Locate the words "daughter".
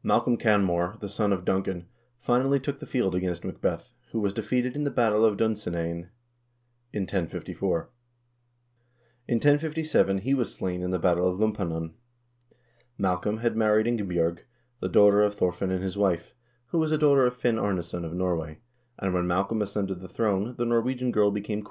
14.88-15.22, 16.96-17.26